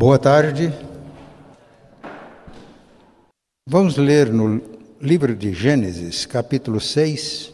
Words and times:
Boa 0.00 0.16
tarde. 0.16 0.72
Vamos 3.68 3.96
ler 3.96 4.32
no 4.32 4.62
livro 5.00 5.34
de 5.34 5.52
Gênesis, 5.52 6.24
capítulo 6.24 6.80
6. 6.80 7.52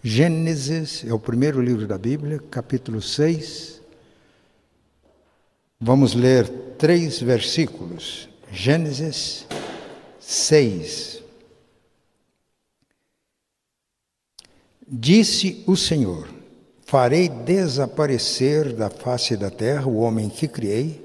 Gênesis 0.00 1.04
é 1.04 1.12
o 1.12 1.18
primeiro 1.18 1.60
livro 1.60 1.88
da 1.88 1.98
Bíblia, 1.98 2.38
capítulo 2.38 3.02
6. 3.02 3.82
Vamos 5.80 6.14
ler 6.14 6.48
três 6.78 7.20
versículos. 7.20 8.28
Gênesis 8.52 9.44
6. 10.20 11.20
Disse 14.86 15.64
o 15.66 15.76
Senhor: 15.76 16.28
Farei 16.86 17.28
desaparecer 17.28 18.72
da 18.72 18.88
face 18.88 19.36
da 19.36 19.50
terra 19.50 19.88
o 19.88 19.96
homem 19.96 20.28
que 20.28 20.46
criei 20.46 21.03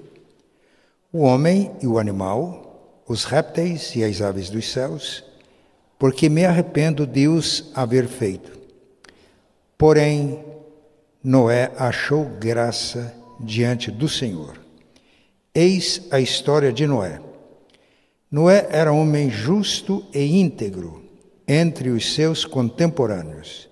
o 1.11 1.21
homem 1.21 1.71
e 1.81 1.87
o 1.87 1.97
animal, 1.97 3.01
os 3.07 3.23
répteis 3.23 3.95
e 3.95 4.03
as 4.03 4.21
aves 4.21 4.49
dos 4.49 4.71
céus, 4.71 5.23
porque 5.97 6.29
me 6.29 6.45
arrependo 6.45 7.05
de 7.05 7.27
os 7.27 7.71
haver 7.73 8.07
feito. 8.07 8.57
Porém, 9.77 10.43
Noé 11.23 11.71
achou 11.77 12.25
graça 12.25 13.13
diante 13.39 13.89
do 13.91 14.07
Senhor. 14.07 14.59
Eis 15.53 16.07
a 16.11 16.19
história 16.19 16.71
de 16.71 16.85
Noé. 16.85 17.19
Noé 18.31 18.67
era 18.69 18.93
homem 18.93 19.29
justo 19.29 20.05
e 20.13 20.39
íntegro 20.39 21.03
entre 21.47 21.89
os 21.89 22.13
seus 22.13 22.45
contemporâneos. 22.45 23.67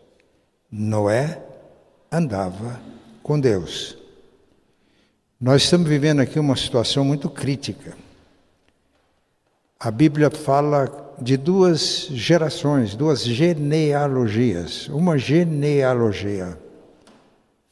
Noé 0.72 1.40
andava 2.12 2.82
com 3.22 3.40
Deus. 3.40 3.97
Nós 5.40 5.62
estamos 5.62 5.88
vivendo 5.88 6.20
aqui 6.20 6.40
uma 6.40 6.56
situação 6.56 7.06
muito 7.06 7.30
crítica. 7.30 7.96
A 9.80 9.92
Bíblia 9.92 10.32
fala 10.32 11.14
de 11.22 11.38
duas 11.38 12.08
gerações, 12.10 12.96
duas 12.96 13.24
genealogias. 13.24 14.88
Uma 14.88 15.16
genealogia 15.16 16.58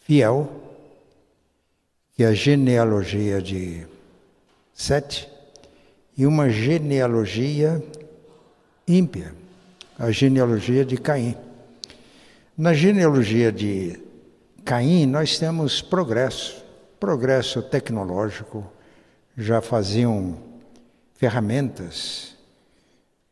fiel, 0.01 0.47
que 2.15 2.23
é 2.23 2.27
a 2.27 2.33
genealogia 2.35 3.41
de 3.41 3.87
Sete, 4.71 5.27
e 6.15 6.27
uma 6.27 6.51
genealogia 6.51 7.83
ímpia, 8.87 9.33
a 9.97 10.11
genealogia 10.11 10.85
de 10.85 10.97
Caim. 10.97 11.35
Na 12.55 12.75
genealogia 12.75 13.51
de 13.51 13.99
Caim, 14.63 15.07
nós 15.07 15.39
temos 15.39 15.81
progresso 15.81 16.64
progresso 17.05 17.61
tecnológico, 17.61 18.65
já 19.37 19.61
faziam 19.61 20.41
ferramentas 21.13 22.35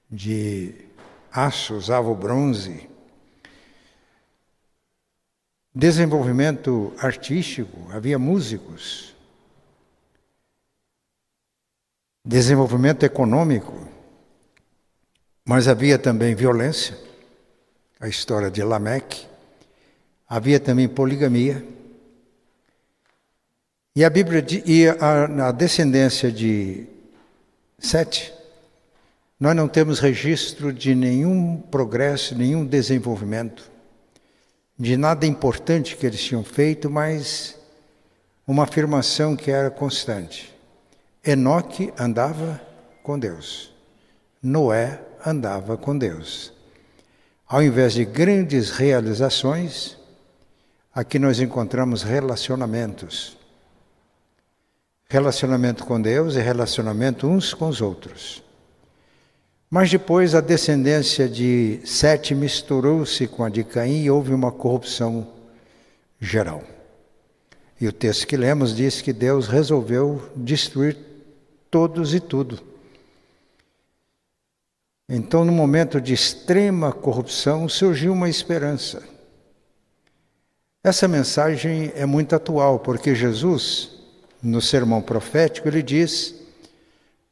de 0.07 0.75
aço, 1.31 1.73
usavam 1.73 2.13
bronze. 2.13 2.87
Desenvolvimento 5.73 6.93
artístico, 6.99 7.91
havia 7.91 8.19
músicos. 8.19 9.15
Desenvolvimento 12.23 13.03
econômico, 13.03 13.73
mas 15.43 15.67
havia 15.67 15.97
também 15.97 16.35
violência, 16.35 16.95
a 17.99 18.07
história 18.07 18.51
de 18.51 18.61
Lameque. 18.61 19.25
Havia 20.29 20.59
também 20.59 20.87
poligamia. 20.87 21.82
E 23.95 24.03
a 24.03 24.09
Bíblia 24.09 24.43
e 24.65 24.87
a, 24.87 25.49
a 25.49 25.51
descendência 25.51 26.31
de 26.31 26.87
Sete, 27.77 28.33
nós 29.37 29.55
não 29.55 29.67
temos 29.67 29.99
registro 29.99 30.71
de 30.71 30.95
nenhum 30.95 31.57
progresso, 31.57 32.33
nenhum 32.33 32.65
desenvolvimento, 32.65 33.69
de 34.79 34.95
nada 34.95 35.27
importante 35.27 35.95
que 35.95 36.07
eles 36.07 36.23
tinham 36.23 36.43
feito, 36.43 36.89
mas 36.89 37.55
uma 38.47 38.63
afirmação 38.63 39.35
que 39.35 39.51
era 39.51 39.69
constante. 39.69 40.55
Enoque 41.23 41.93
andava 41.99 42.59
com 43.03 43.19
Deus. 43.19 43.71
Noé 44.41 44.99
andava 45.23 45.77
com 45.77 45.95
Deus. 45.95 46.51
Ao 47.45 47.61
invés 47.61 47.93
de 47.93 48.05
grandes 48.05 48.71
realizações, 48.71 49.97
aqui 50.95 51.19
nós 51.19 51.39
encontramos 51.39 52.01
relacionamentos 52.01 53.42
relacionamento 55.13 55.85
com 55.85 56.01
Deus 56.01 56.33
e 56.33 56.39
relacionamento 56.39 57.27
uns 57.27 57.53
com 57.53 57.67
os 57.67 57.81
outros. 57.81 58.41
Mas 59.69 59.91
depois 59.91 60.33
a 60.33 60.41
descendência 60.41 61.29
de 61.29 61.79
Sete 61.85 62.33
misturou-se 62.33 63.27
com 63.27 63.43
a 63.43 63.49
de 63.49 63.63
Caim 63.63 64.01
e 64.01 64.09
houve 64.09 64.33
uma 64.33 64.51
corrupção 64.51 65.27
geral. 66.19 66.63
E 67.79 67.87
o 67.87 67.91
texto 67.91 68.25
que 68.25 68.35
lemos 68.35 68.75
diz 68.75 69.01
que 69.01 69.13
Deus 69.13 69.47
resolveu 69.47 70.31
destruir 70.35 70.97
todos 71.69 72.15
e 72.15 72.19
tudo. 72.19 72.59
Então, 75.07 75.45
no 75.45 75.51
momento 75.51 76.01
de 76.01 76.15
extrema 76.15 76.91
corrupção, 76.91 77.69
surgiu 77.69 78.13
uma 78.13 78.29
esperança. 78.29 79.03
Essa 80.83 81.07
mensagem 81.07 81.91
é 81.95 82.03
muito 82.03 82.35
atual, 82.35 82.79
porque 82.79 83.13
Jesus 83.13 83.93
no 84.43 84.61
sermão 84.61 85.01
profético, 85.01 85.69
ele 85.69 85.81
diz: 85.81 86.35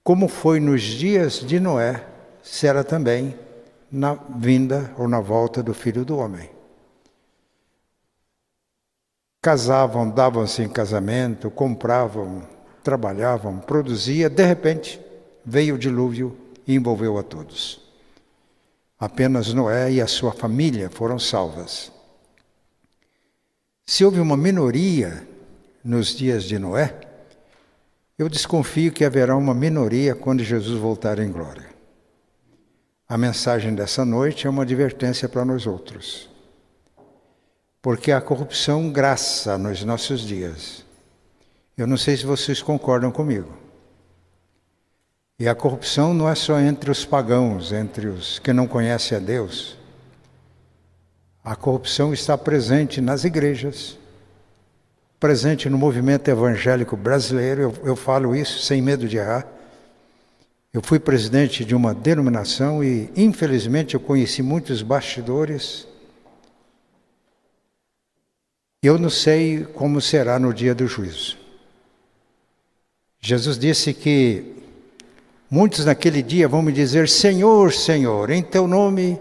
Como 0.02 0.30
foi 0.30 0.60
nos 0.62 0.82
dias 0.82 1.40
de 1.40 1.60
Noé, 1.60 2.08
será 2.42 2.84
também 2.84 3.38
na 3.92 4.14
vinda 4.14 4.94
ou 4.98 5.08
na 5.08 5.20
volta 5.20 5.62
do 5.62 5.74
filho 5.74 6.06
do 6.06 6.18
homem. 6.18 6.50
Casavam, 9.42 10.10
davam-se 10.10 10.62
em 10.62 10.70
casamento, 10.70 11.52
compravam, 11.52 12.48
trabalhavam, 12.84 13.60
produzia, 13.60 14.30
de 14.30 14.46
repente 14.46 15.02
veio 15.44 15.76
o 15.76 15.80
dilúvio 15.80 16.38
e 16.66 16.76
envolveu 16.76 17.18
a 17.18 17.24
todos. 17.24 17.82
Apenas 19.00 19.52
Noé 19.52 19.92
e 19.92 20.00
a 20.00 20.08
sua 20.08 20.32
família 20.32 20.90
foram 20.90 21.18
salvas. 21.18 21.92
Se 23.84 24.06
houve 24.06 24.20
uma 24.20 24.38
minoria 24.38 25.28
nos 25.84 26.16
dias 26.16 26.44
de 26.44 26.60
Noé, 26.60 27.00
eu 28.18 28.30
desconfio 28.30 28.92
que 28.92 29.04
haverá 29.04 29.36
uma 29.36 29.54
minoria 29.54 30.14
quando 30.14 30.44
Jesus 30.44 30.80
voltar 30.80 31.18
em 31.20 31.32
glória. 31.32 31.70
A 33.10 33.18
mensagem 33.18 33.74
dessa 33.74 34.06
noite 34.06 34.48
é 34.48 34.50
uma 34.50 34.64
advertência 34.64 35.28
para 35.28 35.44
nós 35.44 35.66
outros. 35.68 36.30
Porque 37.82 38.12
a 38.12 38.22
corrupção 38.22 38.92
graça 38.92 39.58
nos 39.58 39.84
nossos 39.84 40.22
dias. 40.22 40.86
Eu 41.76 41.88
não 41.88 41.98
sei 41.98 42.16
se 42.16 42.26
vocês 42.26 42.62
concordam 42.62 43.12
comigo. 43.12 43.52
E 45.40 45.48
a 45.48 45.56
corrupção 45.56 46.14
não 46.14 46.30
é 46.30 46.36
só 46.36 46.60
entre 46.60 46.92
os 46.92 47.04
pagãos, 47.04 47.74
entre 47.74 48.08
os 48.08 48.38
que 48.38 48.54
não 48.54 48.68
conhecem 48.68 49.18
a 49.18 49.20
Deus. 49.20 49.76
A 51.44 51.56
corrupção 51.56 52.14
está 52.14 52.38
presente 52.38 53.02
nas 53.02 53.24
igrejas, 53.24 53.98
presente 55.22 55.70
no 55.70 55.78
movimento 55.78 56.30
evangélico 56.30 56.98
brasileiro, 56.98 57.62
eu, 57.62 57.74
eu 57.90 57.96
falo 57.96 58.36
isso 58.36 58.58
sem 58.64 58.82
medo 58.82 59.08
de 59.08 59.18
errar. 59.18 59.46
Eu 60.74 60.82
fui 60.82 61.00
presidente 61.00 61.64
de 61.64 61.76
uma 61.76 61.94
denominação 61.94 62.84
e, 62.84 63.08
infelizmente, 63.16 63.94
eu 63.94 64.00
conheci 64.00 64.42
muitos 64.42 64.82
bastidores. 64.82 65.88
Eu 68.82 68.98
não 68.98 69.12
sei 69.12 69.64
como 69.64 70.02
será 70.02 70.40
no 70.40 70.52
dia 70.52 70.74
do 70.74 70.88
juízo. 70.88 71.38
Jesus 73.20 73.60
disse 73.60 73.94
que 73.94 74.56
muitos 75.52 75.86
naquele 75.86 76.24
dia 76.24 76.48
vão 76.48 76.64
me 76.64 76.72
dizer: 76.72 77.08
Senhor, 77.08 77.72
Senhor, 77.72 78.32
em 78.32 78.42
teu 78.42 78.68
nome 78.68 79.20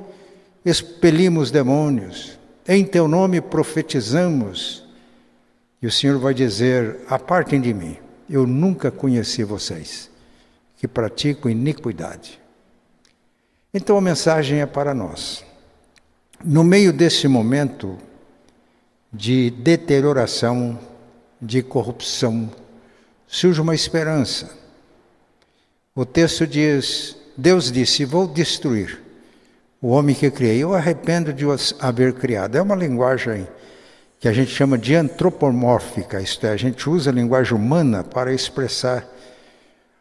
expelimos 0.65 1.51
demônios, 1.51 2.39
em 2.67 2.87
teu 2.87 3.07
nome 3.07 3.43
profetizamos, 3.43 4.89
e 5.83 5.87
o 5.87 5.91
Senhor 5.91 6.19
vai 6.19 6.35
dizer: 6.35 6.99
Apartem 7.09 7.61
de 7.61 7.73
mim, 7.73 7.97
eu 8.29 8.47
nunca 8.47 8.91
conheci 8.91 9.43
vocês, 9.43 10.11
que 10.77 10.87
praticam 10.87 11.51
iniquidade. 11.51 12.41
Então 13.73 13.97
a 13.97 14.01
mensagem 14.01 14.61
é 14.61 14.67
para 14.67 14.93
nós. 14.93 15.45
No 16.45 16.65
meio 16.65 16.93
desse 16.93 17.29
momento 17.29 17.99
de 19.13 19.51
deterioração, 19.51 20.79
de 21.41 21.63
corrupção, 21.63 22.51
surge 23.27 23.61
uma 23.61 23.75
esperança. 23.75 24.51
O 25.95 26.05
texto 26.05 26.47
diz: 26.47 27.17
Deus 27.37 27.71
disse: 27.71 28.05
Vou 28.05 28.27
destruir 28.27 29.01
o 29.81 29.89
homem 29.89 30.15
que 30.15 30.31
criei. 30.31 30.63
Eu 30.63 30.75
arrependo 30.75 31.33
de 31.33 31.47
os 31.47 31.75
haver 31.81 32.15
criado. 32.15 32.57
É 32.57 32.63
uma 32.63 32.75
linguagem 32.75 33.49
que 34.21 34.29
a 34.29 34.33
gente 34.35 34.51
chama 34.51 34.77
de 34.77 34.95
antropomórfica, 34.95 36.21
isto 36.21 36.47
é, 36.47 36.51
a 36.51 36.57
gente 36.57 36.89
usa 36.91 37.11
a 37.11 37.13
linguagem 37.13 37.55
humana 37.55 38.05
para 38.05 38.35
expressar 38.35 39.09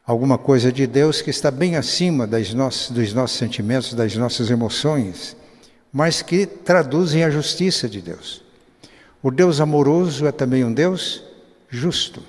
alguma 0.05 0.37
coisa 0.37 0.73
de 0.73 0.85
Deus 0.85 1.21
que 1.21 1.29
está 1.29 1.49
bem 1.49 1.77
acima 1.77 2.27
das 2.27 2.53
nossos, 2.53 2.91
dos 2.91 3.13
nossos 3.13 3.37
sentimentos, 3.37 3.93
das 3.93 4.17
nossas 4.17 4.51
emoções, 4.51 5.37
mas 5.91 6.21
que 6.21 6.45
traduzem 6.45 7.23
a 7.23 7.29
justiça 7.29 7.87
de 7.87 8.01
Deus. 8.01 8.43
O 9.23 9.31
Deus 9.31 9.61
amoroso 9.61 10.27
é 10.27 10.33
também 10.33 10.65
um 10.65 10.73
Deus 10.73 11.23
justo. 11.69 12.21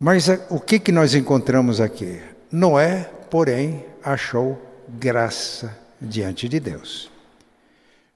Mas 0.00 0.28
o 0.48 0.58
que, 0.58 0.78
que 0.78 0.90
nós 0.90 1.14
encontramos 1.14 1.78
aqui? 1.78 2.22
Noé, 2.50 3.10
porém, 3.30 3.84
achou 4.02 4.58
graça 4.88 5.76
diante 6.00 6.48
de 6.48 6.58
Deus. 6.58 7.13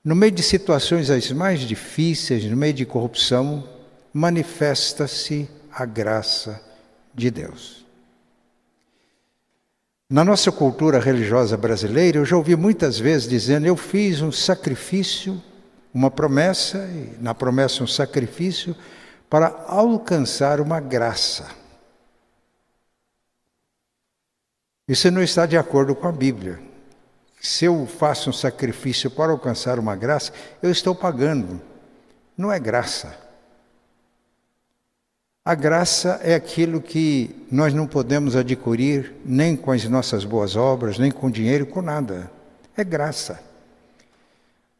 No 0.08 0.16
meio 0.16 0.32
de 0.32 0.42
situações 0.42 1.10
as 1.10 1.30
mais 1.32 1.60
difíceis, 1.60 2.42
no 2.46 2.56
meio 2.56 2.72
de 2.72 2.86
corrupção, 2.86 3.68
manifesta-se 4.10 5.46
a 5.70 5.84
graça 5.84 6.58
de 7.14 7.30
Deus. 7.30 7.84
Na 10.08 10.24
nossa 10.24 10.50
cultura 10.50 10.98
religiosa 10.98 11.58
brasileira, 11.58 12.16
eu 12.16 12.24
já 12.24 12.38
ouvi 12.38 12.56
muitas 12.56 12.98
vezes 12.98 13.28
dizendo: 13.28 13.66
eu 13.66 13.76
fiz 13.76 14.22
um 14.22 14.32
sacrifício, 14.32 15.42
uma 15.92 16.10
promessa, 16.10 16.78
e 16.86 17.22
na 17.22 17.34
promessa 17.34 17.84
um 17.84 17.86
sacrifício, 17.86 18.74
para 19.28 19.62
alcançar 19.66 20.58
uma 20.58 20.80
graça. 20.80 21.50
Isso 24.88 25.10
não 25.10 25.22
está 25.22 25.44
de 25.44 25.58
acordo 25.58 25.94
com 25.94 26.08
a 26.08 26.12
Bíblia. 26.12 26.66
Se 27.40 27.64
eu 27.64 27.86
faço 27.86 28.30
um 28.30 28.32
sacrifício 28.32 29.10
para 29.10 29.32
alcançar 29.32 29.78
uma 29.78 29.94
graça, 29.94 30.32
eu 30.62 30.70
estou 30.70 30.94
pagando. 30.94 31.60
Não 32.36 32.52
é 32.52 32.58
graça. 32.58 33.16
A 35.44 35.54
graça 35.54 36.20
é 36.22 36.34
aquilo 36.34 36.80
que 36.80 37.46
nós 37.50 37.72
não 37.72 37.86
podemos 37.86 38.36
adquirir 38.36 39.14
nem 39.24 39.56
com 39.56 39.72
as 39.72 39.84
nossas 39.84 40.24
boas 40.24 40.56
obras, 40.56 40.98
nem 40.98 41.10
com 41.10 41.30
dinheiro, 41.30 41.64
com 41.64 41.80
nada. 41.80 42.30
É 42.76 42.84
graça. 42.84 43.40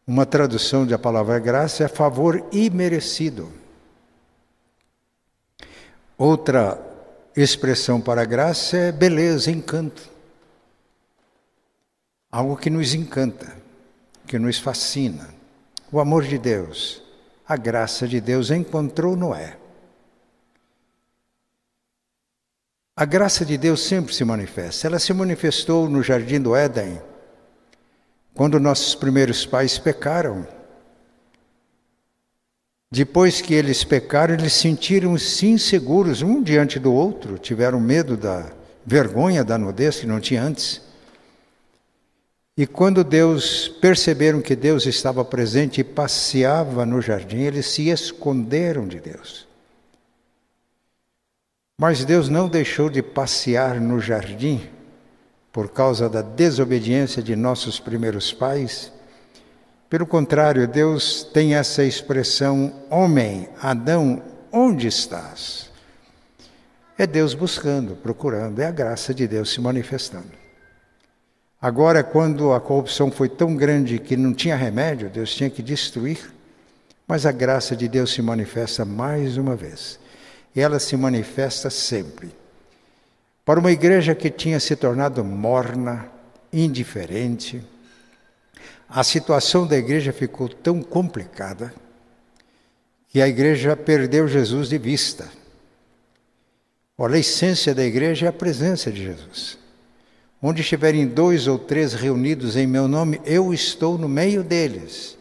Uma 0.06 0.26
tradução 0.26 0.86
da 0.86 0.98
palavra 0.98 1.38
graça 1.38 1.84
é 1.84 1.88
favor 1.88 2.44
imerecido. 2.52 3.50
Outra 6.16 6.78
expressão 7.36 8.00
para 8.00 8.24
graça 8.24 8.76
é 8.76 8.92
beleza, 8.92 9.50
encanto. 9.50 10.17
Algo 12.30 12.56
que 12.56 12.68
nos 12.68 12.94
encanta, 12.94 13.56
que 14.26 14.38
nos 14.38 14.58
fascina. 14.58 15.28
O 15.90 15.98
amor 15.98 16.24
de 16.24 16.36
Deus, 16.36 17.02
a 17.46 17.56
graça 17.56 18.06
de 18.06 18.20
Deus 18.20 18.50
encontrou 18.50 19.16
Noé. 19.16 19.56
A 22.94 23.04
graça 23.06 23.44
de 23.46 23.56
Deus 23.56 23.80
sempre 23.82 24.12
se 24.12 24.24
manifesta. 24.24 24.86
Ela 24.86 24.98
se 24.98 25.12
manifestou 25.14 25.88
no 25.88 26.02
jardim 26.02 26.40
do 26.40 26.54
Éden, 26.54 27.00
quando 28.34 28.60
nossos 28.60 28.94
primeiros 28.94 29.46
pais 29.46 29.78
pecaram. 29.78 30.46
Depois 32.90 33.40
que 33.40 33.54
eles 33.54 33.84
pecaram, 33.84 34.34
eles 34.34 34.52
sentiram-se 34.52 35.46
inseguros 35.46 36.22
um 36.22 36.42
diante 36.42 36.78
do 36.78 36.92
outro, 36.92 37.38
tiveram 37.38 37.80
medo 37.80 38.16
da 38.16 38.50
vergonha 38.84 39.44
da 39.44 39.56
nudez 39.56 40.00
que 40.00 40.06
não 40.06 40.20
tinha 40.20 40.42
antes. 40.42 40.87
E 42.58 42.66
quando 42.66 43.02
Deus 43.02 43.68
perceberam 43.68 44.42
que 44.42 44.54
Deus 44.54 44.84
estava 44.84 45.24
presente 45.24 45.80
e 45.80 45.84
passeava 45.84 46.84
no 46.84 47.00
jardim, 47.00 47.42
eles 47.42 47.66
se 47.66 47.88
esconderam 47.88 48.86
de 48.86 49.00
Deus. 49.00 49.46
Mas 51.80 52.04
Deus 52.04 52.28
não 52.28 52.48
deixou 52.48 52.90
de 52.90 53.00
passear 53.00 53.80
no 53.80 54.00
jardim 54.00 54.68
por 55.52 55.70
causa 55.70 56.08
da 56.08 56.20
desobediência 56.20 57.22
de 57.22 57.36
nossos 57.36 57.78
primeiros 57.78 58.32
pais 58.32 58.92
pelo 59.88 60.06
contrário, 60.06 60.68
Deus 60.68 61.22
tem 61.22 61.54
essa 61.54 61.82
expressão: 61.82 62.72
homem, 62.90 63.48
Adão, 63.60 64.22
onde 64.52 64.86
estás? 64.86 65.70
É 66.98 67.06
Deus 67.06 67.32
buscando, 67.32 67.96
procurando, 67.96 68.60
é 68.60 68.66
a 68.66 68.70
graça 68.70 69.14
de 69.14 69.26
Deus 69.26 69.50
se 69.50 69.60
manifestando. 69.60 70.47
Agora, 71.60 72.04
quando 72.04 72.52
a 72.52 72.60
corrupção 72.60 73.10
foi 73.10 73.28
tão 73.28 73.56
grande 73.56 73.98
que 73.98 74.16
não 74.16 74.32
tinha 74.32 74.54
remédio, 74.54 75.10
Deus 75.10 75.34
tinha 75.34 75.50
que 75.50 75.60
destruir, 75.60 76.32
mas 77.06 77.26
a 77.26 77.32
graça 77.32 77.74
de 77.74 77.88
Deus 77.88 78.12
se 78.12 78.22
manifesta 78.22 78.84
mais 78.84 79.36
uma 79.36 79.56
vez. 79.56 79.98
E 80.54 80.60
ela 80.60 80.78
se 80.78 80.96
manifesta 80.96 81.68
sempre. 81.68 82.30
Para 83.44 83.58
uma 83.58 83.72
igreja 83.72 84.14
que 84.14 84.30
tinha 84.30 84.60
se 84.60 84.76
tornado 84.76 85.24
morna, 85.24 86.08
indiferente, 86.52 87.64
a 88.88 89.02
situação 89.02 89.66
da 89.66 89.76
igreja 89.76 90.12
ficou 90.12 90.48
tão 90.48 90.80
complicada 90.80 91.74
que 93.08 93.20
a 93.20 93.26
igreja 93.26 93.76
perdeu 93.76 94.28
Jesus 94.28 94.68
de 94.68 94.78
vista. 94.78 95.28
Olha, 96.96 97.16
a 97.16 97.18
essência 97.18 97.74
da 97.74 97.84
igreja 97.84 98.26
é 98.26 98.28
a 98.28 98.32
presença 98.32 98.92
de 98.92 99.02
Jesus. 99.02 99.58
Onde 100.40 100.62
estiverem 100.62 101.06
dois 101.06 101.46
ou 101.48 101.58
três 101.58 101.94
reunidos 101.94 102.56
em 102.56 102.66
meu 102.66 102.86
nome, 102.86 103.20
eu 103.24 103.52
estou 103.52 103.98
no 103.98 104.08
meio 104.08 104.44
deles. 104.44 105.18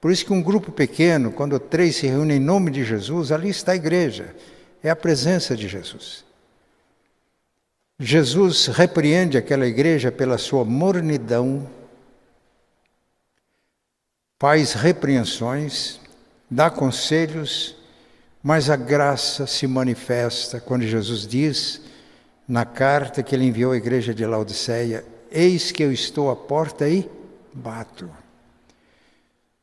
Por 0.00 0.10
isso 0.10 0.24
que 0.24 0.32
um 0.32 0.42
grupo 0.42 0.72
pequeno, 0.72 1.30
quando 1.30 1.58
três 1.58 1.96
se 1.96 2.06
reúnem 2.06 2.38
em 2.38 2.40
nome 2.40 2.70
de 2.70 2.84
Jesus, 2.84 3.30
ali 3.30 3.50
está 3.50 3.72
a 3.72 3.76
igreja. 3.76 4.34
É 4.82 4.88
a 4.88 4.96
presença 4.96 5.56
de 5.56 5.68
Jesus. 5.68 6.24
Jesus 7.98 8.66
repreende 8.66 9.36
aquela 9.36 9.66
igreja 9.66 10.12
pela 10.12 10.38
sua 10.38 10.64
mornidão, 10.64 11.68
faz 14.38 14.72
repreensões, 14.72 16.00
dá 16.48 16.70
conselhos, 16.70 17.76
mas 18.40 18.70
a 18.70 18.76
graça 18.76 19.48
se 19.48 19.66
manifesta 19.66 20.60
quando 20.60 20.86
Jesus 20.86 21.26
diz 21.26 21.87
na 22.48 22.64
carta 22.64 23.22
que 23.22 23.34
ele 23.34 23.44
enviou 23.44 23.72
à 23.72 23.76
igreja 23.76 24.14
de 24.14 24.24
Laodiceia: 24.24 25.04
Eis 25.30 25.70
que 25.70 25.82
eu 25.82 25.92
estou 25.92 26.30
à 26.30 26.36
porta 26.36 26.88
e 26.88 27.08
bato. 27.52 28.10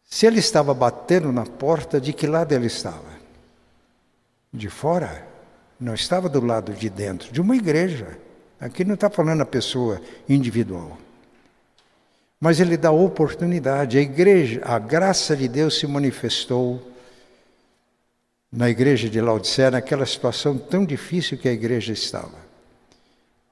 Se 0.08 0.26
ele 0.28 0.40
estava 0.40 0.74
batendo 0.74 1.32
na 1.32 1.46
porta, 1.46 2.00
de 2.00 2.14
que 2.14 2.28
lado 2.28 2.54
ele 2.54 2.68
estava? 2.68 3.16
De 4.54 4.70
fora? 4.70 5.28
Não 5.80 5.96
estava 5.96 6.30
do 6.30 6.46
lado 6.46 6.72
de 6.74 6.90
dentro, 6.90 7.34
de 7.34 7.42
uma 7.42 7.56
igreja. 7.56 8.18
Aqui 8.62 8.86
não 8.86 8.94
está 8.94 9.10
falando 9.10 9.42
a 9.42 9.46
pessoa 9.46 10.00
individual 10.30 10.98
mas 12.46 12.60
ele 12.60 12.78
dá 12.78 12.92
oportunidade. 12.92 13.98
A 13.98 14.02
igreja, 14.02 14.62
a 14.64 14.78
graça 14.78 15.36
de 15.36 15.48
Deus 15.48 15.80
se 15.80 15.88
manifestou 15.88 16.92
na 18.52 18.70
igreja 18.70 19.10
de 19.10 19.20
Laodicea, 19.20 19.72
naquela 19.72 20.06
situação 20.06 20.56
tão 20.56 20.86
difícil 20.86 21.40
que 21.40 21.50
a 21.50 21.52
igreja 21.52 21.92
estava. 21.92 22.45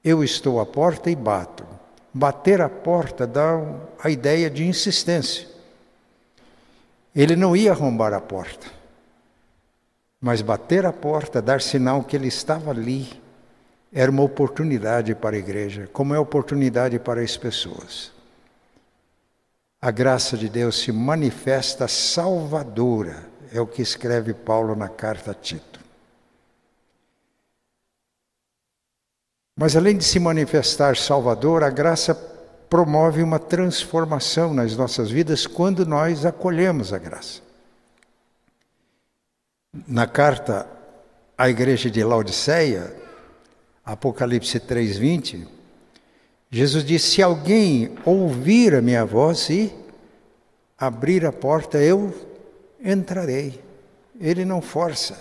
Eu 0.04 0.22
estou 0.22 0.60
à 0.60 0.66
porta 0.66 1.10
e 1.10 1.16
bato. 1.16 1.64
Bater 2.12 2.60
a 2.60 2.68
porta 2.68 3.26
dá 3.26 3.60
a 4.02 4.10
ideia 4.10 4.50
de 4.50 4.64
insistência. 4.64 5.48
Ele 7.14 7.34
não 7.34 7.56
ia 7.56 7.72
arrombar 7.72 8.12
a 8.12 8.20
porta, 8.20 8.66
mas 10.20 10.42
bater 10.42 10.84
a 10.84 10.92
porta, 10.92 11.40
dar 11.40 11.60
sinal 11.60 12.02
que 12.02 12.16
ele 12.16 12.26
estava 12.26 12.70
ali, 12.70 13.08
era 13.92 14.10
uma 14.10 14.22
oportunidade 14.22 15.14
para 15.14 15.36
a 15.36 15.38
igreja, 15.38 15.88
como 15.92 16.14
é 16.14 16.18
oportunidade 16.18 16.98
para 16.98 17.20
as 17.20 17.36
pessoas 17.36 18.14
a 19.84 19.90
graça 19.90 20.34
de 20.38 20.48
Deus 20.48 20.78
se 20.78 20.90
manifesta 20.90 21.86
salvadora, 21.86 23.26
é 23.52 23.60
o 23.60 23.66
que 23.66 23.82
escreve 23.82 24.32
Paulo 24.32 24.74
na 24.74 24.88
carta 24.88 25.32
a 25.32 25.34
Tito. 25.34 25.73
Mas 29.56 29.76
além 29.76 29.96
de 29.96 30.04
se 30.04 30.18
manifestar 30.18 30.96
salvador, 30.96 31.62
a 31.62 31.70
graça 31.70 32.14
promove 32.68 33.22
uma 33.22 33.38
transformação 33.38 34.52
nas 34.52 34.76
nossas 34.76 35.10
vidas 35.10 35.46
quando 35.46 35.86
nós 35.86 36.26
acolhemos 36.26 36.92
a 36.92 36.98
graça. 36.98 37.40
Na 39.86 40.06
carta 40.06 40.66
à 41.38 41.48
igreja 41.48 41.88
de 41.88 42.02
Laodiceia, 42.02 42.94
Apocalipse 43.84 44.58
3:20, 44.58 45.46
Jesus 46.50 46.84
disse: 46.84 47.12
Se 47.12 47.22
alguém 47.22 47.96
ouvir 48.04 48.74
a 48.74 48.82
minha 48.82 49.04
voz 49.04 49.48
e 49.50 49.72
abrir 50.76 51.24
a 51.24 51.32
porta, 51.32 51.78
eu 51.78 52.12
entrarei. 52.82 53.62
Ele 54.20 54.44
não 54.44 54.60
força. 54.60 55.18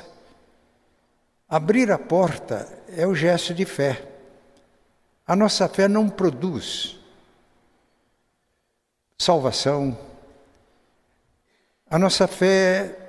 Abrir 1.48 1.92
a 1.92 2.00
porta 2.00 2.68
é 2.96 3.06
o 3.06 3.14
gesto 3.14 3.54
de 3.54 3.66
fé. 3.66 4.13
A 5.26 5.36
nossa 5.36 5.68
fé 5.70 5.88
não 5.88 6.10
produz 6.10 7.00
salvação, 9.18 9.98
A 11.94 12.00
nossa 12.00 12.28
fé 12.28 12.48
é 12.48 13.04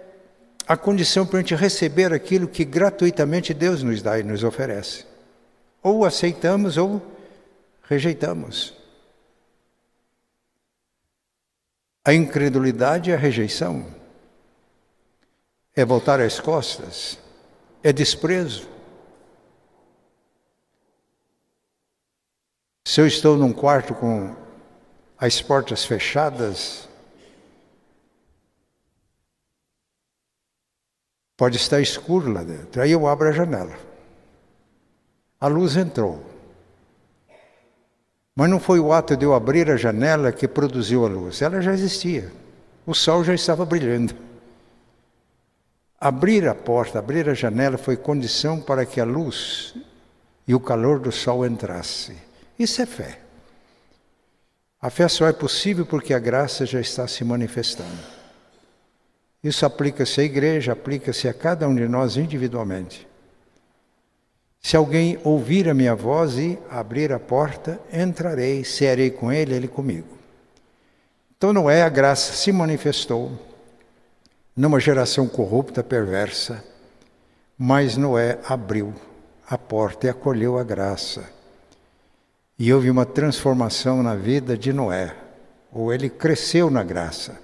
a 0.68 0.76
condição 0.76 1.26
para 1.26 1.38
a 1.38 1.40
gente 1.40 1.54
receber 1.54 2.12
aquilo 2.12 2.46
que 2.46 2.66
gratuitamente 2.66 3.54
Deus 3.54 3.82
nos 3.82 4.02
dá 4.02 4.18
e 4.18 4.22
nos 4.22 4.44
oferece. 4.44 5.06
Ou 5.82 6.04
aceitamos 6.04 6.76
ou 6.76 7.00
rejeitamos. 7.88 8.74
A 12.04 12.12
incredulidade 12.12 13.10
é 13.10 13.14
a 13.14 13.18
rejeição, 13.18 13.86
é 15.74 15.82
voltar 15.82 16.20
às 16.20 16.38
costas, 16.38 17.18
é 17.82 17.90
desprezo. 17.90 18.73
Se 22.86 23.00
eu 23.00 23.06
estou 23.06 23.36
num 23.36 23.52
quarto 23.52 23.94
com 23.94 24.36
as 25.18 25.40
portas 25.40 25.86
fechadas, 25.86 26.86
pode 31.34 31.56
estar 31.56 31.80
escuro 31.80 32.30
lá 32.30 32.44
dentro. 32.44 32.82
Aí 32.82 32.92
eu 32.92 33.06
abro 33.06 33.28
a 33.28 33.32
janela. 33.32 33.74
A 35.40 35.46
luz 35.46 35.76
entrou. 35.76 36.22
Mas 38.36 38.50
não 38.50 38.60
foi 38.60 38.78
o 38.80 38.92
ato 38.92 39.16
de 39.16 39.24
eu 39.24 39.32
abrir 39.32 39.70
a 39.70 39.76
janela 39.76 40.30
que 40.30 40.46
produziu 40.46 41.06
a 41.06 41.08
luz, 41.08 41.40
ela 41.40 41.62
já 41.62 41.72
existia. 41.72 42.30
O 42.84 42.92
sol 42.92 43.24
já 43.24 43.32
estava 43.32 43.64
brilhando. 43.64 44.14
Abrir 45.98 46.46
a 46.46 46.54
porta, 46.54 46.98
abrir 46.98 47.30
a 47.30 47.34
janela 47.34 47.78
foi 47.78 47.96
condição 47.96 48.60
para 48.60 48.84
que 48.84 49.00
a 49.00 49.04
luz 49.04 49.74
e 50.46 50.54
o 50.54 50.60
calor 50.60 50.98
do 50.98 51.10
sol 51.10 51.46
entrasse. 51.46 52.33
Isso 52.58 52.80
é 52.82 52.86
fé. 52.86 53.18
A 54.80 54.90
fé 54.90 55.08
só 55.08 55.26
é 55.26 55.32
possível 55.32 55.86
porque 55.86 56.12
a 56.12 56.18
graça 56.18 56.66
já 56.66 56.80
está 56.80 57.08
se 57.08 57.24
manifestando. 57.24 58.14
Isso 59.42 59.66
aplica-se 59.66 60.20
à 60.20 60.24
igreja, 60.24 60.72
aplica-se 60.72 61.28
a 61.28 61.34
cada 61.34 61.68
um 61.68 61.74
de 61.74 61.88
nós 61.88 62.16
individualmente. 62.16 63.06
Se 64.60 64.76
alguém 64.76 65.18
ouvir 65.22 65.68
a 65.68 65.74
minha 65.74 65.94
voz 65.94 66.38
e 66.38 66.58
abrir 66.70 67.12
a 67.12 67.20
porta, 67.20 67.78
entrarei, 67.92 68.64
serei 68.64 69.10
com 69.10 69.30
ele, 69.30 69.54
ele 69.54 69.68
comigo. 69.68 70.08
Então 71.36 71.52
não 71.52 71.68
é 71.68 71.82
a 71.82 71.88
graça 71.90 72.32
se 72.32 72.50
manifestou 72.50 73.32
numa 74.56 74.80
geração 74.80 75.28
corrupta, 75.28 75.82
perversa, 75.82 76.64
mas 77.58 77.96
Noé 77.96 78.38
abriu 78.48 78.94
a 79.46 79.58
porta 79.58 80.06
e 80.06 80.10
acolheu 80.10 80.58
a 80.58 80.64
graça. 80.64 81.28
E 82.58 82.72
houve 82.72 82.88
uma 82.88 83.04
transformação 83.04 84.02
na 84.02 84.14
vida 84.14 84.56
de 84.56 84.72
Noé, 84.72 85.14
ou 85.72 85.92
ele 85.92 86.08
cresceu 86.08 86.70
na 86.70 86.84
graça, 86.84 87.40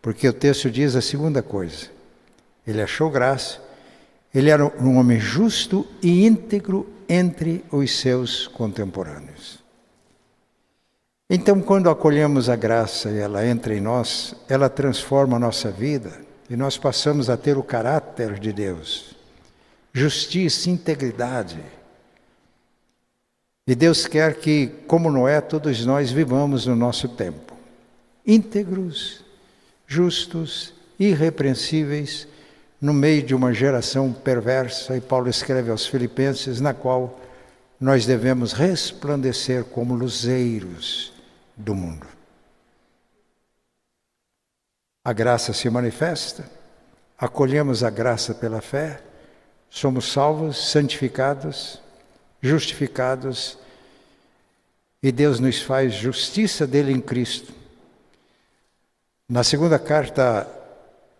porque 0.00 0.26
o 0.26 0.32
texto 0.32 0.70
diz 0.70 0.96
a 0.96 1.02
segunda 1.02 1.42
coisa: 1.42 1.88
ele 2.66 2.80
achou 2.80 3.10
graça, 3.10 3.60
ele 4.34 4.48
era 4.48 4.64
um 4.64 4.96
homem 4.96 5.20
justo 5.20 5.86
e 6.02 6.24
íntegro 6.24 6.88
entre 7.06 7.62
os 7.70 7.98
seus 7.98 8.46
contemporâneos. 8.48 9.62
Então, 11.28 11.60
quando 11.60 11.90
acolhemos 11.90 12.48
a 12.48 12.56
graça 12.56 13.10
e 13.10 13.18
ela 13.18 13.46
entra 13.46 13.74
em 13.74 13.80
nós, 13.80 14.34
ela 14.48 14.68
transforma 14.68 15.36
a 15.36 15.40
nossa 15.40 15.70
vida 15.70 16.20
e 16.48 16.56
nós 16.56 16.78
passamos 16.78 17.28
a 17.28 17.36
ter 17.36 17.56
o 17.56 17.62
caráter 17.62 18.38
de 18.38 18.52
Deus, 18.52 19.14
justiça, 19.92 20.70
integridade 20.70 21.62
e 23.72 23.74
Deus 23.74 24.06
quer 24.06 24.34
que, 24.34 24.66
como 24.86 25.10
Noé, 25.10 25.40
todos 25.40 25.86
nós 25.86 26.10
vivamos 26.10 26.66
no 26.66 26.76
nosso 26.76 27.08
tempo, 27.08 27.56
íntegros, 28.26 29.24
justos, 29.86 30.74
irrepreensíveis, 31.00 32.28
no 32.78 32.92
meio 32.92 33.22
de 33.22 33.34
uma 33.34 33.50
geração 33.54 34.12
perversa, 34.12 34.94
e 34.94 35.00
Paulo 35.00 35.30
escreve 35.30 35.70
aos 35.70 35.86
Filipenses, 35.86 36.60
na 36.60 36.74
qual 36.74 37.18
nós 37.80 38.04
devemos 38.04 38.52
resplandecer 38.52 39.64
como 39.64 39.94
luzeiros 39.94 41.10
do 41.56 41.74
mundo. 41.74 42.06
A 45.02 45.14
graça 45.14 45.54
se 45.54 45.70
manifesta, 45.70 46.44
acolhemos 47.16 47.82
a 47.82 47.88
graça 47.88 48.34
pela 48.34 48.60
fé, 48.60 49.00
somos 49.70 50.12
salvos, 50.12 50.70
santificados, 50.70 51.80
justificados 52.42 53.56
e 55.00 55.12
Deus 55.12 55.38
nos 55.38 55.62
faz 55.62 55.94
justiça 55.94 56.66
dele 56.66 56.92
em 56.92 57.00
Cristo. 57.00 57.52
Na 59.28 59.44
segunda 59.44 59.78
carta 59.78 60.48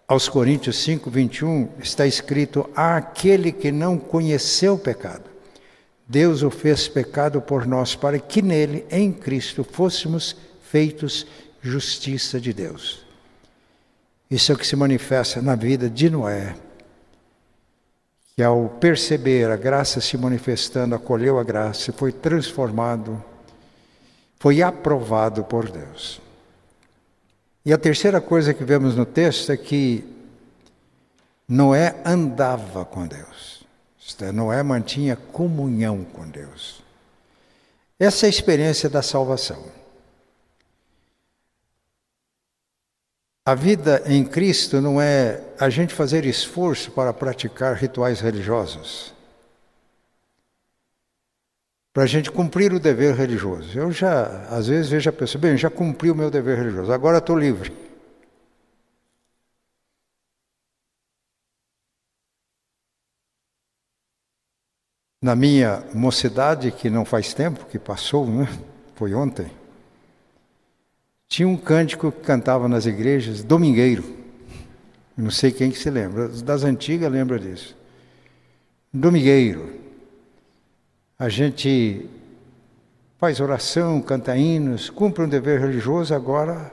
aos 0.06 0.28
Coríntios 0.28 0.76
5, 0.82 1.08
21, 1.08 1.68
está 1.78 2.06
escrito: 2.06 2.68
aquele 2.74 3.52
que 3.52 3.70
não 3.70 3.96
conheceu 3.96 4.74
o 4.74 4.78
pecado, 4.78 5.24
Deus 6.06 6.42
o 6.42 6.50
fez 6.50 6.88
pecado 6.88 7.40
por 7.40 7.66
nós, 7.66 7.94
para 7.94 8.18
que 8.18 8.42
nele, 8.42 8.84
em 8.90 9.12
Cristo, 9.12 9.64
fôssemos 9.64 10.36
feitos 10.70 11.26
justiça 11.62 12.40
de 12.40 12.52
Deus. 12.52 13.06
Isso 14.30 14.50
é 14.50 14.54
o 14.54 14.58
que 14.58 14.66
se 14.66 14.74
manifesta 14.74 15.40
na 15.40 15.54
vida 15.54 15.88
de 15.88 16.10
Noé 16.10 16.56
que 18.42 18.44
ao 18.44 18.68
perceber 18.68 19.48
a 19.52 19.56
graça 19.56 20.00
se 20.00 20.18
manifestando, 20.18 20.96
acolheu 20.96 21.38
a 21.38 21.44
graça 21.44 21.90
e 21.90 21.94
foi 21.94 22.10
transformado, 22.10 23.22
foi 24.36 24.60
aprovado 24.60 25.44
por 25.44 25.70
Deus. 25.70 26.20
E 27.64 27.72
a 27.72 27.78
terceira 27.78 28.20
coisa 28.20 28.52
que 28.52 28.64
vemos 28.64 28.96
no 28.96 29.06
texto 29.06 29.52
é 29.52 29.56
que 29.56 30.04
Noé 31.46 32.02
andava 32.04 32.84
com 32.84 33.06
Deus. 33.06 33.62
Isto 34.04 34.24
é, 34.24 34.32
Noé 34.32 34.60
mantinha 34.64 35.14
comunhão 35.14 36.04
com 36.12 36.28
Deus. 36.28 36.82
Essa 37.96 38.26
é 38.26 38.28
a 38.28 38.30
experiência 38.30 38.90
da 38.90 39.02
salvação. 39.02 39.62
A 43.44 43.56
vida 43.56 44.02
em 44.06 44.24
Cristo 44.24 44.80
não 44.80 45.00
é 45.00 45.42
a 45.58 45.68
gente 45.68 45.92
fazer 45.92 46.24
esforço 46.24 46.92
para 46.92 47.12
praticar 47.12 47.74
rituais 47.74 48.20
religiosos. 48.20 49.12
Para 51.92 52.04
a 52.04 52.06
gente 52.06 52.30
cumprir 52.30 52.72
o 52.72 52.78
dever 52.78 53.16
religioso. 53.16 53.76
Eu 53.76 53.90
já, 53.90 54.46
às 54.48 54.68
vezes, 54.68 54.90
vejo 54.90 55.10
a 55.10 55.12
pessoa, 55.12 55.42
bem, 55.42 55.56
já 55.56 55.68
cumpri 55.68 56.10
o 56.10 56.14
meu 56.14 56.30
dever 56.30 56.56
religioso, 56.56 56.92
agora 56.92 57.18
estou 57.18 57.36
livre. 57.36 57.72
Na 65.20 65.34
minha 65.34 65.84
mocidade, 65.92 66.70
que 66.70 66.88
não 66.88 67.04
faz 67.04 67.34
tempo, 67.34 67.66
que 67.66 67.78
passou, 67.78 68.26
né? 68.26 68.46
Foi 68.94 69.14
ontem. 69.14 69.61
Tinha 71.32 71.48
um 71.48 71.56
cântico 71.56 72.12
que 72.12 72.20
cantava 72.20 72.68
nas 72.68 72.84
igrejas, 72.84 73.42
domingueiro. 73.42 74.04
Não 75.16 75.30
sei 75.30 75.50
quem 75.50 75.70
que 75.70 75.78
se 75.78 75.88
lembra, 75.88 76.28
das 76.28 76.62
antigas 76.62 77.10
lembra 77.10 77.38
disso. 77.38 77.74
Domingueiro. 78.92 79.80
A 81.18 81.30
gente 81.30 82.06
faz 83.16 83.40
oração, 83.40 84.02
canta 84.02 84.36
hinos, 84.36 84.90
cumpre 84.90 85.24
um 85.24 85.28
dever 85.28 85.58
religioso, 85.58 86.14
agora. 86.14 86.70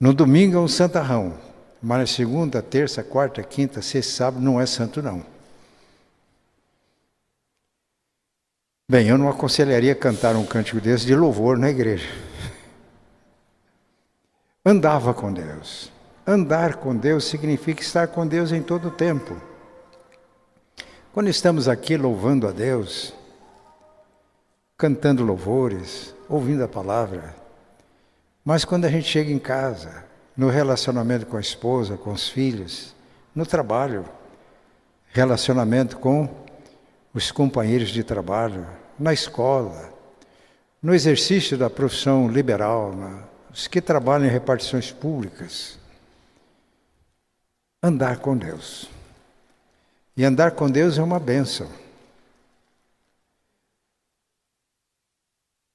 No 0.00 0.14
domingo 0.14 0.56
é 0.56 0.60
um 0.60 0.66
santarrão, 0.66 1.38
mas 1.82 1.98
na 1.98 2.06
segunda, 2.06 2.62
terça, 2.62 3.04
quarta, 3.04 3.42
quinta, 3.42 3.82
sexta, 3.82 4.12
sábado 4.14 4.42
não 4.42 4.58
é 4.58 4.64
santo 4.64 5.02
não. 5.02 5.26
Bem, 8.90 9.06
eu 9.06 9.16
não 9.16 9.28
aconselharia 9.28 9.94
cantar 9.94 10.34
um 10.34 10.44
cântico 10.44 10.80
desse 10.80 11.06
de 11.06 11.14
louvor 11.14 11.56
na 11.56 11.70
igreja. 11.70 12.08
Andava 14.66 15.14
com 15.14 15.32
Deus. 15.32 15.92
Andar 16.26 16.74
com 16.74 16.96
Deus 16.96 17.24
significa 17.26 17.80
estar 17.80 18.08
com 18.08 18.26
Deus 18.26 18.50
em 18.50 18.60
todo 18.60 18.88
o 18.88 18.90
tempo. 18.90 19.40
Quando 21.12 21.28
estamos 21.28 21.68
aqui 21.68 21.96
louvando 21.96 22.48
a 22.48 22.50
Deus, 22.50 23.14
cantando 24.76 25.22
louvores, 25.22 26.12
ouvindo 26.28 26.64
a 26.64 26.68
palavra, 26.68 27.36
mas 28.44 28.64
quando 28.64 28.86
a 28.86 28.90
gente 28.90 29.06
chega 29.06 29.30
em 29.30 29.38
casa, 29.38 30.04
no 30.36 30.48
relacionamento 30.48 31.26
com 31.26 31.36
a 31.36 31.40
esposa, 31.40 31.96
com 31.96 32.10
os 32.10 32.28
filhos, 32.28 32.92
no 33.36 33.46
trabalho, 33.46 34.04
relacionamento 35.12 35.96
com 35.96 36.28
os 37.14 37.30
companheiros 37.30 37.90
de 37.90 38.02
trabalho, 38.02 38.79
na 39.00 39.12
escola, 39.12 39.92
no 40.82 40.94
exercício 40.94 41.56
da 41.56 41.70
profissão 41.70 42.28
liberal, 42.28 42.94
os 43.50 43.66
que 43.66 43.80
trabalham 43.80 44.26
em 44.26 44.30
repartições 44.30 44.92
públicas. 44.92 45.78
Andar 47.82 48.18
com 48.18 48.36
Deus. 48.36 48.88
E 50.16 50.24
andar 50.24 50.52
com 50.52 50.70
Deus 50.70 50.98
é 50.98 51.02
uma 51.02 51.18
benção. 51.18 51.70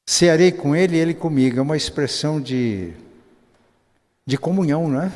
Cearei 0.07 0.51
com 0.51 0.75
Ele 0.75 0.95
e 0.95 0.99
Ele 0.99 1.13
comigo, 1.15 1.57
é 1.57 1.61
uma 1.61 1.75
expressão 1.75 2.39
de 2.39 2.93
de 4.25 4.37
comunhão, 4.37 4.87
não 4.87 5.03
é? 5.03 5.11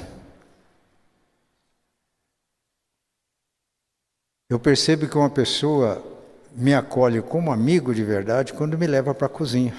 Eu 4.47 4.59
percebo 4.59 5.07
que 5.07 5.17
uma 5.17 5.29
pessoa 5.29 6.18
me 6.51 6.73
acolhe 6.73 7.21
como 7.21 7.51
amigo 7.51 7.93
de 7.93 8.03
verdade 8.03 8.53
quando 8.53 8.77
me 8.77 8.87
leva 8.87 9.13
para 9.13 9.27
a 9.27 9.29
cozinha. 9.29 9.73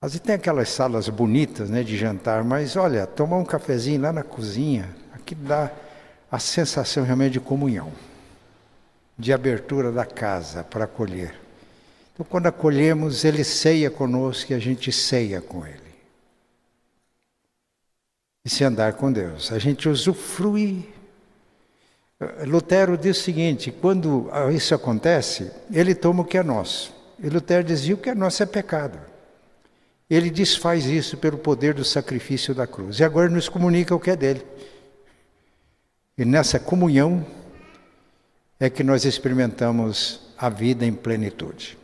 Às 0.00 0.12
vezes 0.12 0.26
tem 0.26 0.34
aquelas 0.34 0.68
salas 0.68 1.08
bonitas 1.08 1.70
né, 1.70 1.82
de 1.82 1.96
jantar, 1.96 2.44
mas 2.44 2.76
olha, 2.76 3.06
tomar 3.06 3.38
um 3.38 3.44
cafezinho 3.44 4.02
lá 4.02 4.12
na 4.12 4.22
cozinha, 4.22 4.94
aqui 5.14 5.34
dá 5.34 5.70
a 6.30 6.38
sensação 6.38 7.04
realmente 7.04 7.34
de 7.34 7.40
comunhão, 7.40 7.90
de 9.18 9.32
abertura 9.32 9.90
da 9.90 10.04
casa 10.04 10.62
para 10.62 10.84
acolher. 10.84 11.34
Então, 12.12 12.26
quando 12.28 12.46
acolhemos, 12.46 13.24
ele 13.24 13.42
ceia 13.42 13.90
conosco 13.90 14.52
e 14.52 14.54
a 14.54 14.58
gente 14.58 14.92
ceia 14.92 15.40
com 15.40 15.66
ele. 15.66 15.80
E 18.44 18.50
se 18.50 18.62
andar 18.62 18.92
com 18.92 19.10
Deus, 19.10 19.50
a 19.52 19.58
gente 19.58 19.88
usufrui. 19.88 20.92
Lutero 22.46 22.96
diz 22.96 23.18
o 23.18 23.22
seguinte: 23.22 23.70
quando 23.70 24.30
isso 24.52 24.74
acontece, 24.74 25.50
ele 25.72 25.94
toma 25.94 26.22
o 26.22 26.24
que 26.24 26.38
é 26.38 26.42
nosso. 26.42 26.94
E 27.18 27.28
Lutero 27.28 27.64
dizia: 27.64 27.94
o 27.94 27.98
que 27.98 28.10
é 28.10 28.14
nosso 28.14 28.42
é 28.42 28.46
pecado. 28.46 28.98
Ele 30.08 30.30
desfaz 30.30 30.86
isso 30.86 31.16
pelo 31.16 31.38
poder 31.38 31.74
do 31.74 31.84
sacrifício 31.84 32.54
da 32.54 32.66
cruz. 32.66 33.00
E 33.00 33.04
agora 33.04 33.28
nos 33.28 33.48
comunica 33.48 33.94
o 33.94 34.00
que 34.00 34.10
é 34.10 34.16
dele. 34.16 34.44
E 36.16 36.24
nessa 36.24 36.60
comunhão 36.60 37.26
é 38.60 38.70
que 38.70 38.84
nós 38.84 39.04
experimentamos 39.04 40.20
a 40.38 40.48
vida 40.48 40.84
em 40.84 40.92
plenitude. 40.92 41.76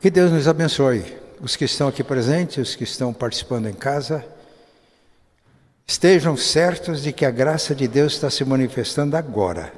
Que 0.00 0.10
Deus 0.10 0.32
nos 0.32 0.48
abençoe. 0.48 1.16
Os 1.40 1.56
que 1.56 1.64
estão 1.64 1.88
aqui 1.88 2.04
presentes, 2.04 2.70
os 2.70 2.76
que 2.76 2.84
estão 2.84 3.12
participando 3.12 3.68
em 3.68 3.72
casa, 3.72 4.24
estejam 5.86 6.36
certos 6.36 7.02
de 7.02 7.12
que 7.12 7.24
a 7.24 7.30
graça 7.30 7.74
de 7.74 7.86
Deus 7.86 8.14
está 8.14 8.30
se 8.30 8.44
manifestando 8.44 9.16
agora. 9.16 9.72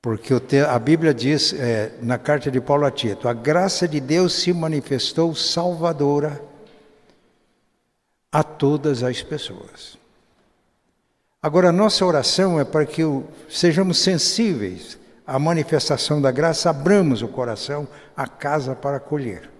Porque 0.00 0.34
a 0.68 0.78
Bíblia 0.80 1.14
diz 1.14 1.52
é, 1.52 1.92
na 2.02 2.18
carta 2.18 2.50
de 2.50 2.60
Paulo 2.60 2.84
a 2.84 2.90
Tito: 2.90 3.28
a 3.28 3.32
graça 3.32 3.86
de 3.86 4.00
Deus 4.00 4.34
se 4.34 4.52
manifestou 4.52 5.32
salvadora 5.34 6.42
a 8.32 8.42
todas 8.42 9.02
as 9.04 9.22
pessoas. 9.22 9.96
Agora, 11.40 11.68
a 11.68 11.72
nossa 11.72 12.04
oração 12.06 12.58
é 12.58 12.64
para 12.64 12.86
que 12.86 13.02
sejamos 13.48 13.98
sensíveis 13.98 14.98
à 15.26 15.38
manifestação 15.38 16.20
da 16.20 16.30
graça, 16.30 16.70
abramos 16.70 17.20
o 17.22 17.28
coração, 17.28 17.86
a 18.16 18.26
casa 18.26 18.74
para 18.74 18.96
acolher. 18.96 19.51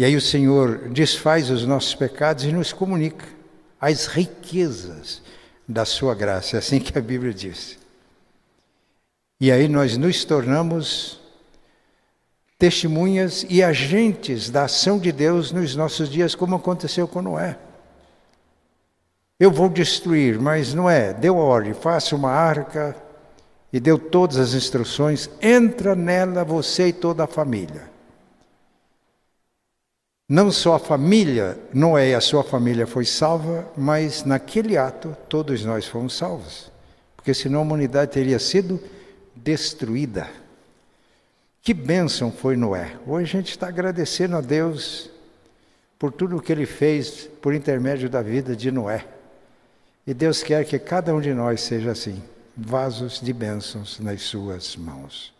E 0.00 0.04
aí 0.04 0.16
o 0.16 0.20
Senhor 0.20 0.88
desfaz 0.88 1.50
os 1.50 1.66
nossos 1.66 1.94
pecados 1.94 2.44
e 2.44 2.52
nos 2.52 2.72
comunica 2.72 3.26
as 3.78 4.06
riquezas 4.06 5.20
da 5.68 5.84
sua 5.84 6.14
graça, 6.14 6.56
é 6.56 6.58
assim 6.58 6.80
que 6.80 6.96
a 6.96 7.02
Bíblia 7.02 7.34
diz. 7.34 7.78
E 9.38 9.52
aí 9.52 9.68
nós 9.68 9.98
nos 9.98 10.24
tornamos 10.24 11.20
testemunhas 12.58 13.44
e 13.50 13.62
agentes 13.62 14.48
da 14.48 14.64
ação 14.64 14.98
de 14.98 15.12
Deus 15.12 15.52
nos 15.52 15.76
nossos 15.76 16.08
dias, 16.08 16.34
como 16.34 16.56
aconteceu 16.56 17.06
com 17.06 17.20
Noé. 17.20 17.58
Eu 19.38 19.50
vou 19.50 19.68
destruir, 19.68 20.40
mas 20.40 20.72
Noé 20.72 21.12
deu 21.12 21.36
ordem, 21.36 21.74
faça 21.74 22.16
uma 22.16 22.30
arca 22.30 22.96
e 23.70 23.78
deu 23.78 23.98
todas 23.98 24.38
as 24.38 24.54
instruções, 24.54 25.28
entra 25.42 25.94
nela 25.94 26.42
você 26.42 26.88
e 26.88 26.92
toda 26.94 27.24
a 27.24 27.26
família. 27.26 27.99
Não 30.30 30.52
só 30.52 30.74
a 30.74 30.78
família, 30.78 31.58
Noé 31.74 32.10
e 32.10 32.14
a 32.14 32.20
sua 32.20 32.44
família 32.44 32.86
foi 32.86 33.04
salva, 33.04 33.68
mas 33.76 34.22
naquele 34.22 34.78
ato 34.78 35.16
todos 35.28 35.64
nós 35.64 35.86
fomos 35.86 36.16
salvos. 36.16 36.70
Porque 37.16 37.34
senão 37.34 37.58
a 37.58 37.62
humanidade 37.62 38.12
teria 38.12 38.38
sido 38.38 38.80
destruída. 39.34 40.30
Que 41.60 41.74
bênção 41.74 42.30
foi 42.30 42.56
Noé. 42.56 42.92
Hoje 43.08 43.24
a 43.24 43.40
gente 43.40 43.50
está 43.50 43.66
agradecendo 43.66 44.36
a 44.36 44.40
Deus 44.40 45.10
por 45.98 46.12
tudo 46.12 46.36
o 46.36 46.40
que 46.40 46.52
ele 46.52 46.64
fez 46.64 47.28
por 47.42 47.52
intermédio 47.52 48.08
da 48.08 48.22
vida 48.22 48.54
de 48.54 48.70
Noé. 48.70 49.04
E 50.06 50.14
Deus 50.14 50.44
quer 50.44 50.64
que 50.64 50.78
cada 50.78 51.12
um 51.12 51.20
de 51.20 51.34
nós 51.34 51.60
seja 51.60 51.90
assim, 51.90 52.22
vasos 52.56 53.20
de 53.20 53.32
bênçãos 53.32 53.98
nas 53.98 54.22
suas 54.22 54.76
mãos. 54.76 55.39